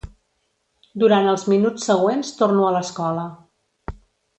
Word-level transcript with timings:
Durant 1.03 1.29
els 1.35 1.45
minuts 1.53 1.87
següents 1.91 2.35
torno 2.43 2.67
a 2.67 2.75
l'escola. 2.79 3.31